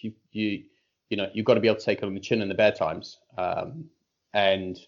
[0.01, 0.65] you you
[1.11, 2.77] you know you've got to be able to take on the chin in the bad
[2.77, 3.19] times.
[3.37, 3.87] Um,
[4.33, 4.79] and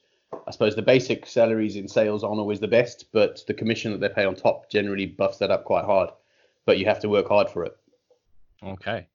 [0.46, 4.00] I suppose the basic salaries in sales aren't always the best, but the commission that
[4.00, 6.10] they pay on top generally buffs that up quite hard.
[6.64, 7.76] But you have to work hard for it.
[8.62, 9.06] Okay.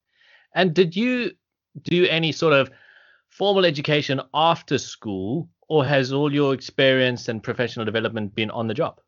[0.56, 1.32] And did you
[1.84, 2.70] do any sort of
[3.30, 8.74] formal education after school or has all your experience and professional development been on the
[8.74, 9.00] job?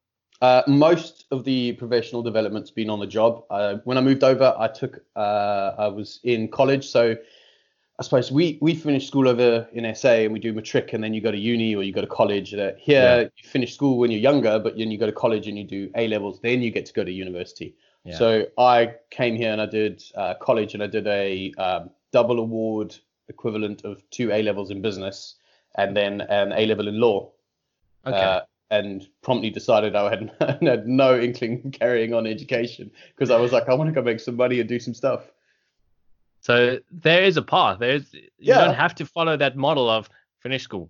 [0.42, 3.44] Uh, most of the professional development's been on the job.
[3.50, 7.18] Uh, when I moved over, I took uh, I was in college, so
[8.00, 11.14] I suppose we we finish school over in SA and we do matric, and then
[11.14, 12.54] you go to uni or you go to college.
[12.54, 13.20] Uh, here, yeah.
[13.22, 15.92] you finish school when you're younger, but then you go to college and you do
[15.98, 17.76] A levels, then you get to go to university.
[18.06, 18.18] Yeah.
[18.18, 22.40] So I came here and I did uh, college and I did a um, double
[22.40, 22.96] award
[23.28, 25.36] equivalent of two A levels in business
[25.76, 27.32] and then an A level in law.
[28.06, 28.18] Okay.
[28.18, 30.32] Uh, and promptly decided I had,
[30.62, 34.20] had no inkling carrying on education because I was like, I want to go make
[34.20, 35.22] some money and do some stuff.
[36.42, 37.80] So there is a path.
[37.80, 38.66] There's you yeah.
[38.66, 40.10] don't have to follow that model of
[40.40, 40.90] finish school,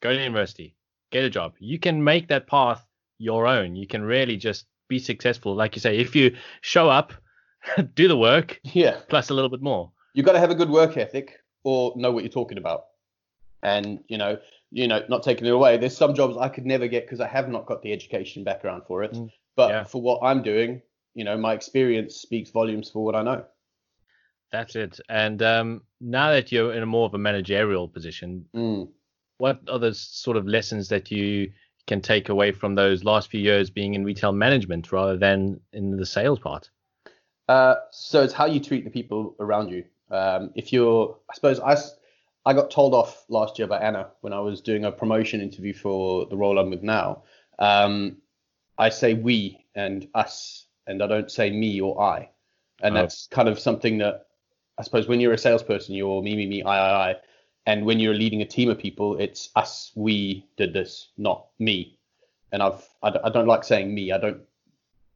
[0.00, 0.76] go to university,
[1.10, 1.54] get a job.
[1.58, 2.86] You can make that path
[3.18, 3.74] your own.
[3.74, 5.56] You can really just be successful.
[5.56, 7.12] Like you say, if you show up,
[7.94, 9.90] do the work, yeah, plus a little bit more.
[10.14, 12.84] You've got to have a good work ethic or know what you're talking about
[13.62, 14.38] and you know
[14.70, 17.26] you know not taking it away there's some jobs i could never get because i
[17.26, 19.12] have not got the education background for it.
[19.12, 19.84] Mm, but yeah.
[19.84, 20.82] for what i'm doing
[21.14, 23.44] you know my experience speaks volumes for what i know.
[24.50, 25.00] That's it.
[25.08, 28.86] And um, now that you're in a more of a managerial position mm.
[29.38, 31.50] what are the sort of lessons that you
[31.86, 35.96] can take away from those last few years being in retail management rather than in
[35.96, 36.70] the sales part?
[37.48, 39.84] Uh, so it's how you treat the people around you.
[40.10, 41.74] Um, if you're i suppose i
[42.44, 45.72] I got told off last year by Anna when I was doing a promotion interview
[45.72, 47.22] for the role I'm with now.
[47.58, 48.16] Um,
[48.78, 52.30] I say we and us, and I don't say me or I.
[52.82, 53.00] And oh.
[53.00, 54.26] that's kind of something that
[54.78, 57.16] I suppose when you're a salesperson, you're me, me, me, I, I, I.
[57.66, 61.96] And when you're leading a team of people, it's us, we did this, not me.
[62.50, 64.10] And I've, I, I don't like saying me.
[64.10, 64.40] I don't,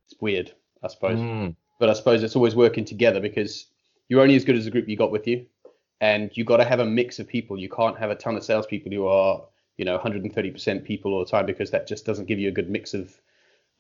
[0.08, 0.52] it's weird,
[0.84, 1.18] I suppose.
[1.18, 1.56] Mm.
[1.80, 3.66] But I suppose it's always working together because
[4.08, 5.46] you're only as good as the group you got with you
[6.00, 7.58] and you got to have a mix of people.
[7.58, 9.42] You can't have a ton of salespeople who are,
[9.76, 12.70] you know, 130% people all the time because that just doesn't give you a good
[12.70, 13.14] mix of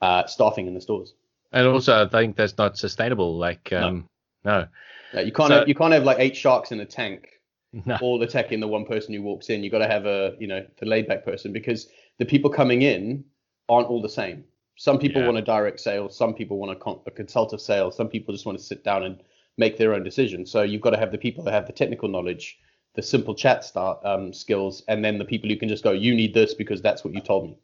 [0.00, 1.14] uh, staffing in the stores.
[1.52, 3.36] And also, I think that's not sustainable.
[3.36, 4.08] Like, um,
[4.44, 4.66] no, no.
[5.14, 7.28] no you can't so, have, you can't have like eight sharks in a tank.
[7.84, 7.98] No.
[8.00, 9.62] All the tech in the one person who walks in.
[9.62, 12.80] You got to have a, you know, the laid back person because the people coming
[12.80, 13.22] in
[13.68, 14.44] aren't all the same.
[14.76, 15.26] Some people yeah.
[15.26, 16.08] want a direct sale.
[16.08, 17.90] Some people want a, con- a consultative sale.
[17.90, 19.22] Some people just want to sit down and
[19.58, 20.46] make their own decision.
[20.46, 22.58] So you've got to have the people that have the technical knowledge,
[22.94, 26.14] the simple chat start um, skills, and then the people who can just go, "You
[26.14, 27.58] need this because that's what you told me."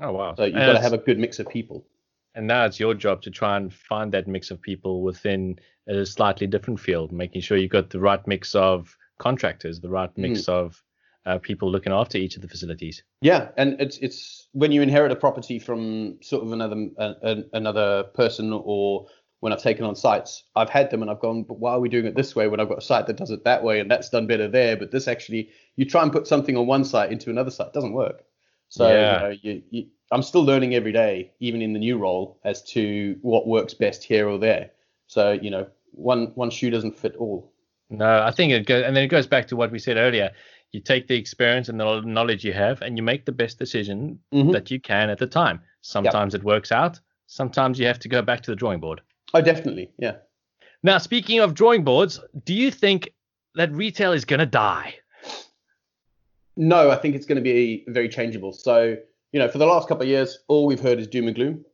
[0.00, 0.34] Oh wow!
[0.34, 1.86] So you've and got to have a good mix of people.
[2.34, 6.06] And now it's your job to try and find that mix of people within a
[6.06, 10.42] slightly different field, making sure you've got the right mix of contractors, the right mix
[10.42, 10.48] mm.
[10.48, 10.82] of
[11.26, 13.02] uh, people looking after each of the facilities.
[13.20, 18.04] Yeah, and it's it's when you inherit a property from sort of another uh, another
[18.14, 19.06] person, or
[19.42, 21.88] when I've taken on sites, I've had them and I've gone, but why are we
[21.88, 23.90] doing it this way when I've got a site that does it that way and
[23.90, 24.76] that's done better there?
[24.76, 27.72] But this actually, you try and put something on one site into another site, it
[27.72, 28.22] doesn't work.
[28.68, 29.14] So yeah.
[29.14, 32.62] you know, you, you, I'm still learning every day, even in the new role, as
[32.74, 34.70] to what works best here or there.
[35.08, 37.52] So you know, one one shoe doesn't fit all.
[37.90, 40.30] No, I think it goes, and then it goes back to what we said earlier
[40.72, 44.18] you take the experience and the knowledge you have and you make the best decision
[44.32, 44.52] mm-hmm.
[44.52, 45.60] that you can at the time.
[45.82, 46.40] Sometimes yep.
[46.40, 46.98] it works out.
[47.26, 49.02] Sometimes you have to go back to the drawing board.
[49.34, 49.90] Oh, definitely.
[49.98, 50.16] Yeah.
[50.82, 53.12] Now, speaking of drawing boards, do you think
[53.54, 54.94] that retail is going to die?
[56.56, 58.52] No, I think it's going to be very changeable.
[58.52, 58.96] So,
[59.32, 61.64] you know, for the last couple of years, all we've heard is doom and gloom.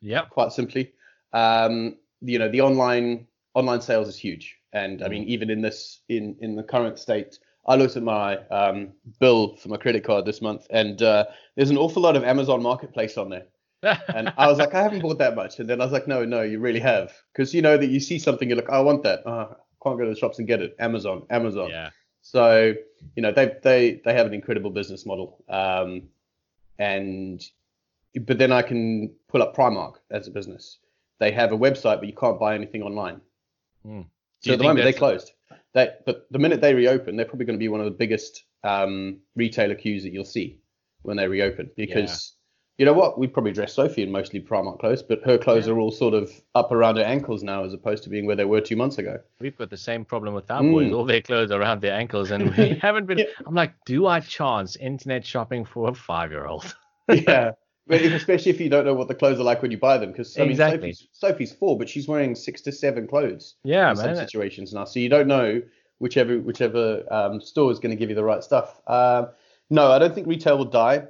[0.00, 0.22] Yeah.
[0.26, 0.92] Quite simply.
[1.32, 4.56] Um, you know, the online online sales is huge.
[4.72, 5.28] And I mean, mm.
[5.28, 9.68] even in this in in the current state, I looked at my um, bill for
[9.68, 11.24] my credit card this month, and uh,
[11.56, 13.46] there's an awful lot of Amazon Marketplace on there.
[13.82, 15.58] And I was like, I haven't bought that much.
[15.58, 17.12] And then I was like, no, no, you really have.
[17.32, 19.22] Because you know that you see something, you're like, oh, I want that.
[19.24, 20.74] Oh, can't go to the shops and get it.
[20.78, 21.70] Amazon, Amazon.
[21.70, 21.90] Yeah.
[22.22, 22.74] So,
[23.14, 25.44] you know, they they they have an incredible business model.
[25.48, 26.08] Um,
[26.78, 27.42] and
[28.20, 30.78] but then I can pull up Primark as a business.
[31.20, 33.20] They have a website, but you can't buy anything online.
[33.86, 34.06] Mm.
[34.40, 35.32] So at the moment they closed.
[35.74, 38.44] They, but the minute they reopen, they're probably going to be one of the biggest
[38.64, 40.58] um, retailer queues that you'll see
[41.02, 41.70] when they reopen.
[41.76, 42.34] Because.
[42.78, 45.72] You know what, we probably dress Sophie in mostly Primark clothes, but her clothes yeah.
[45.72, 48.44] are all sort of up around her ankles now, as opposed to being where they
[48.44, 49.18] were two months ago.
[49.40, 50.70] We've got the same problem with our mm.
[50.70, 50.92] boys.
[50.92, 53.18] All their clothes are around their ankles, and we haven't been.
[53.18, 53.24] yeah.
[53.44, 56.74] I'm like, do I chance internet shopping for a five year old?
[57.08, 57.52] yeah.
[57.88, 60.12] But especially if you don't know what the clothes are like when you buy them,
[60.12, 60.92] because I mean, exactly.
[60.92, 63.54] Sophie's, Sophie's, four, but she's wearing six to seven clothes.
[63.64, 64.14] Yeah, in man.
[64.14, 65.62] Some situations now, so you don't know
[65.98, 68.82] whichever whichever um, store is going to give you the right stuff.
[68.86, 69.28] Um,
[69.70, 71.06] no, I don't think retail will die.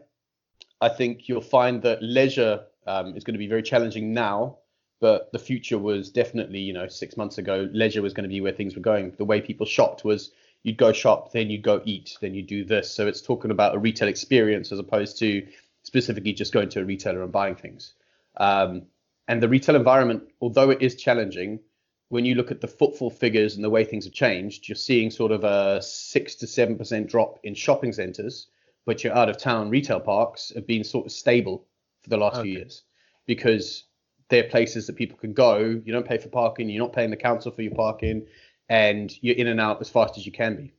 [0.80, 4.58] I think you'll find that leisure um, is going to be very challenging now,
[5.00, 8.40] but the future was definitely, you know, six months ago, leisure was going to be
[8.40, 9.12] where things were going.
[9.16, 10.30] The way people shopped was
[10.62, 12.90] you'd go shop, then you'd go eat, then you do this.
[12.90, 15.46] So it's talking about a retail experience as opposed to
[15.82, 17.94] specifically just going to a retailer and buying things.
[18.36, 18.82] Um,
[19.26, 21.60] and the retail environment, although it is challenging,
[22.08, 25.10] when you look at the footfall figures and the way things have changed, you're seeing
[25.10, 28.46] sort of a six to seven percent drop in shopping centres,
[28.88, 31.66] but your out of town retail parks have been sort of stable
[32.00, 32.44] for the last okay.
[32.44, 32.84] few years
[33.26, 33.84] because
[34.30, 35.58] they're places that people can go.
[35.58, 38.26] You don't pay for parking, you're not paying the council for your parking,
[38.70, 40.72] and you're in and out as fast as you can be.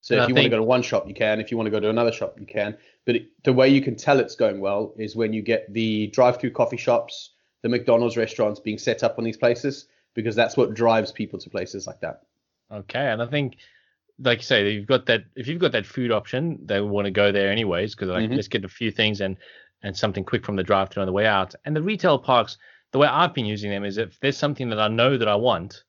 [0.00, 0.36] So and if I you think...
[0.36, 1.38] want to go to one shop, you can.
[1.38, 2.78] If you want to go to another shop, you can.
[3.04, 6.06] But it, the way you can tell it's going well is when you get the
[6.06, 10.72] drive-through coffee shops, the McDonald's restaurants being set up on these places, because that's what
[10.72, 12.22] drives people to places like that.
[12.72, 13.58] Okay, and I think,
[14.20, 15.24] like you say, you've got that.
[15.36, 18.34] If you've got that food option, they want to go there anyways because like mm-hmm.
[18.34, 19.36] let's get a few things and
[19.82, 21.54] and something quick from the drive-through on the way out.
[21.64, 22.58] And the retail parks,
[22.90, 25.36] the way I've been using them is if there's something that I know that I
[25.36, 25.84] want,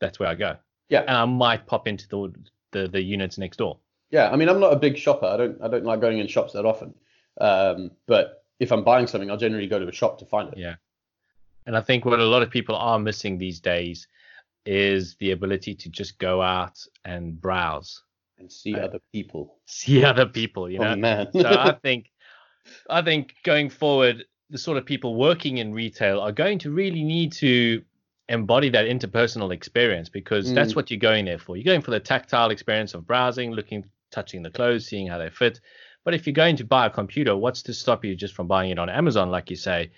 [0.00, 0.56] that's where I go.
[0.88, 1.02] Yeah.
[1.02, 2.32] And I might pop into the
[2.72, 3.78] the the units next door.
[4.10, 5.26] Yeah, I mean, I'm not a big shopper.
[5.26, 6.94] I don't I don't like going in shops that often.
[7.40, 10.58] Um, but if I'm buying something, I'll generally go to a shop to find it.
[10.58, 10.74] Yeah.
[11.66, 14.08] And I think what a lot of people are missing these days
[14.66, 18.02] is the ability to just go out and browse
[18.38, 19.58] and see uh, other people.
[19.66, 20.92] See other people, you oh, know.
[20.92, 21.28] Oh, man.
[21.32, 22.10] so I think
[22.88, 27.04] I think going forward, the sort of people working in retail are going to really
[27.04, 27.82] need to
[28.28, 30.54] embody that interpersonal experience because mm.
[30.54, 31.56] that's what you're going there for.
[31.56, 35.30] You're going for the tactile experience of browsing, looking, touching the clothes, seeing how they
[35.30, 35.60] fit.
[36.04, 38.70] But if you're going to buy a computer, what's to stop you just from buying
[38.70, 39.90] it on Amazon, like you say,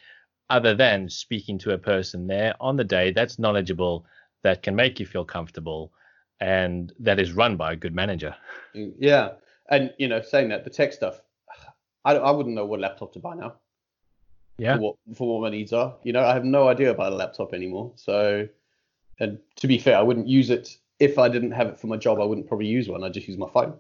[0.51, 4.05] other than speaking to a person there on the day that's knowledgeable,
[4.43, 5.93] that can make you feel comfortable,
[6.41, 8.35] and that is run by a good manager?
[8.75, 9.33] Yeah.
[9.71, 11.23] And, you know, saying that, the tech stuff,
[12.05, 13.55] I, I wouldn't know what laptop to buy now
[14.59, 14.77] yeah.
[14.77, 15.97] for what for what my needs are.
[16.03, 17.93] You know, I have no idea about a laptop anymore.
[17.97, 18.49] So,
[19.19, 21.97] and to be fair, I wouldn't use it if I didn't have it for my
[21.97, 22.21] job.
[22.21, 23.03] I wouldn't probably use one.
[23.03, 23.75] I'd just use my phone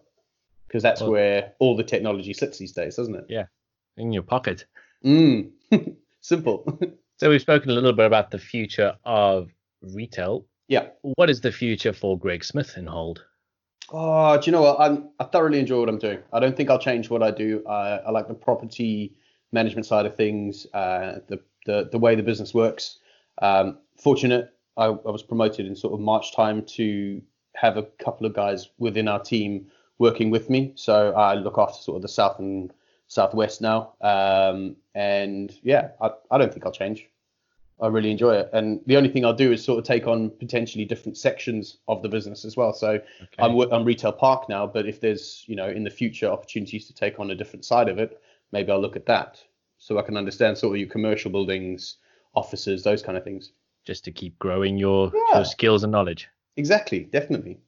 [0.67, 3.27] because that's well, where all the technology sits these days, doesn't it?
[3.29, 3.47] Yeah,
[3.97, 4.67] in your pocket.
[5.05, 5.51] Mm.
[6.21, 6.79] Simple.
[7.17, 9.51] so we've spoken a little bit about the future of
[9.83, 10.47] retail.
[10.69, 10.89] Yeah.
[11.03, 13.25] What is the future for Greg Smith in Hold?
[13.91, 14.81] Oh, do you know what?
[14.81, 16.21] I'm, I thoroughly enjoy what I'm doing.
[16.33, 17.63] I don't think I'll change what I do.
[17.67, 19.15] I, I like the property
[19.53, 22.99] management side of things, uh, the, the the way the business works.
[23.41, 27.21] Um, fortunate, I, I, was promoted in sort of March time to
[27.55, 29.67] have a couple of guys within our team
[29.99, 30.73] working with me.
[30.75, 32.73] So I look after sort of the south and
[33.09, 33.95] southwest now.
[34.01, 37.07] Um, and yeah, I, I don't think I'll change.
[37.81, 38.51] I really enjoy it.
[38.53, 42.03] And the only thing I'll do is sort of take on potentially different sections of
[42.03, 42.73] the business as well.
[42.73, 43.03] So okay.
[43.39, 46.95] I'm I'm retail park now, but if there's you know in the future opportunities to
[46.95, 48.21] take on a different side of it,
[48.53, 49.43] maybe I'll look at that
[49.83, 51.97] so I can understand sort of your commercial buildings,
[52.35, 53.51] offices, those kind of things.
[53.85, 55.39] Just to keep growing your, yeah.
[55.39, 56.29] your skills and knowledge.
[56.57, 57.59] Exactly, definitely.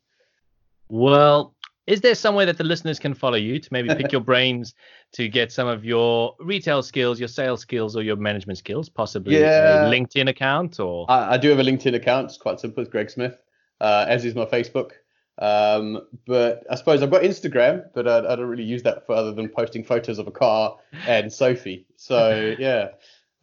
[0.89, 1.57] Well,
[1.87, 4.75] is there somewhere that the listeners can follow you to maybe pick your brains
[5.13, 8.89] to get some of your retail skills, your sales skills, or your management skills?
[8.89, 9.87] Possibly yeah.
[9.87, 12.27] a LinkedIn account or I, I, do have a LinkedIn account.
[12.27, 12.83] It's quite simple.
[12.83, 13.37] It's Greg Smith,
[13.81, 14.93] uh, as is my Facebook.
[15.39, 19.17] Um, but I suppose I've got Instagram, but I, I, don't really use that for
[19.17, 20.77] other than posting photos of a car
[21.09, 21.87] and Sophie.
[21.97, 22.91] So yeah,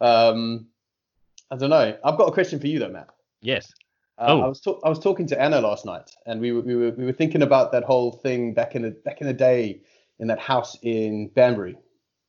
[0.00, 0.68] um,
[1.50, 1.96] I don't know.
[2.02, 3.08] I've got a question for you though, Matt.
[3.42, 3.72] Yes.
[4.18, 4.40] Uh, oh.
[4.42, 7.04] I was I was talking to Anna last night, and we were, we were we
[7.04, 9.80] were thinking about that whole thing back in the back in the day
[10.18, 11.76] in that house in Banbury.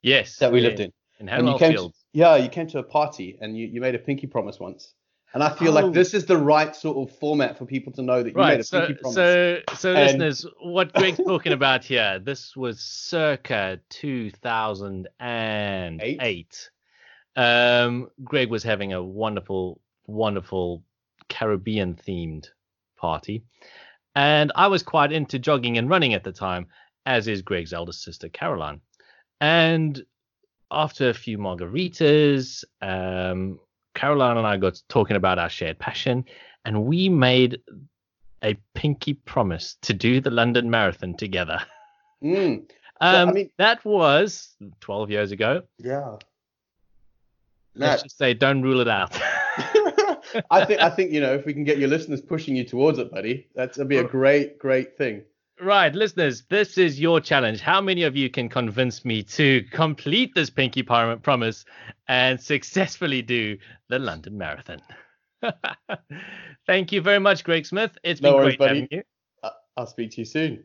[0.02, 0.38] Yes.
[0.38, 0.92] That we lived in.
[1.20, 3.96] In and you came to, Yeah, you came to a party and you, you made
[3.96, 4.94] a pinky promise once.
[5.34, 5.82] And I feel oh.
[5.82, 8.54] like this is the right sort of format for people to know that you right.
[8.54, 9.16] made a so, pinky promise.
[9.16, 10.06] So, so and...
[10.06, 16.20] listeners, what Greg's talking about here, this was circa 2008.
[16.22, 16.70] Eight?
[17.36, 20.84] Um, Greg was having a wonderful, wonderful
[21.34, 22.46] Caribbean themed
[22.96, 23.44] party.
[24.16, 26.68] And I was quite into jogging and running at the time,
[27.08, 28.80] as is Greg's eldest sister, Caroline.
[29.42, 30.00] And
[30.70, 33.60] after a few margaritas, um,
[33.96, 36.26] Caroline and I got talking about our shared passion,
[36.66, 37.60] and we made
[38.44, 41.60] a pinky promise to do the London Marathon together.
[42.24, 42.70] Mm.
[43.02, 45.64] um, I mean, that was 12 years ago.
[45.80, 46.18] Yeah.
[47.74, 49.20] Let's just say, don't rule it out.
[50.52, 53.00] I think I think you know if we can get your listeners pushing you towards
[53.00, 55.24] it, buddy, that'd be a great great thing.
[55.62, 57.62] Right, listeners, this is your challenge.
[57.62, 61.64] How many of you can convince me to complete this pinky promise
[62.08, 63.58] and successfully do
[63.88, 64.82] the London Marathon?
[66.66, 67.96] Thank you very much, Greg Smith.
[68.04, 68.80] It's been no worries, great buddy.
[68.82, 69.04] having you.
[69.44, 70.64] Uh, I'll speak to you soon.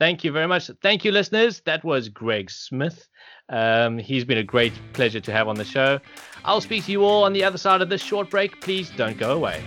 [0.00, 0.70] Thank you very much.
[0.80, 1.60] Thank you, listeners.
[1.66, 3.06] That was Greg Smith.
[3.50, 6.00] Um, he's been a great pleasure to have on the show.
[6.42, 8.62] I'll speak to you all on the other side of this short break.
[8.62, 9.62] Please don't go away.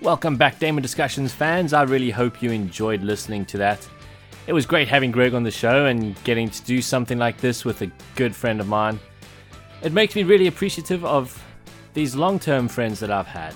[0.00, 1.72] Welcome back, Daymond Discussions fans.
[1.72, 3.88] I really hope you enjoyed listening to that.
[4.46, 7.64] It was great having Greg on the show and getting to do something like this
[7.64, 9.00] with a good friend of mine.
[9.82, 11.42] It makes me really appreciative of
[11.94, 13.54] these long term friends that I've had.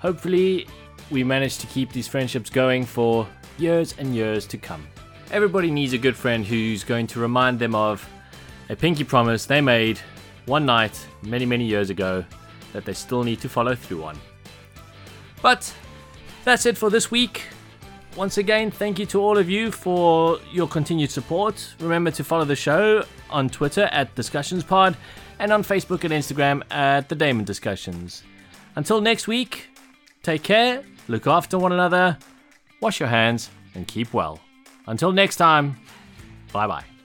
[0.00, 0.66] Hopefully,
[1.10, 3.26] we manage to keep these friendships going for
[3.58, 4.86] years and years to come.
[5.30, 8.08] Everybody needs a good friend who's going to remind them of
[8.70, 9.98] a pinky promise they made
[10.46, 12.24] one night many, many years ago
[12.72, 14.18] that they still need to follow through on.
[15.42, 15.74] But
[16.44, 17.42] that's it for this week.
[18.18, 21.72] Once again, thank you to all of you for your continued support.
[21.78, 24.96] Remember to follow the show on Twitter at DiscussionsPod
[25.38, 28.24] and on Facebook and Instagram at The Daymond Discussions.
[28.74, 29.68] Until next week,
[30.24, 32.18] take care, look after one another,
[32.80, 34.40] wash your hands, and keep well.
[34.88, 35.76] Until next time,
[36.52, 36.97] bye bye.